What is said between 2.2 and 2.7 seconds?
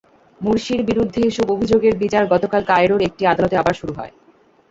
গতকাল